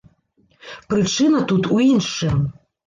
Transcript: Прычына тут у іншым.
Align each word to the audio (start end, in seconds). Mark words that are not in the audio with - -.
Прычына 0.93 1.43
тут 1.53 1.71
у 1.77 1.81
іншым. 1.91 2.45